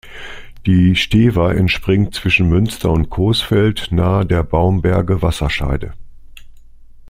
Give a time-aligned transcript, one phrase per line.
[0.65, 5.93] Die Stever entspringt zwischen Münster und Coesfeld, nahe der Baumberge-Wasserscheide.